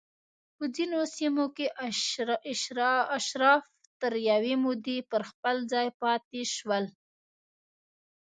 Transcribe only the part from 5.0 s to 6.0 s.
پر خپل ځای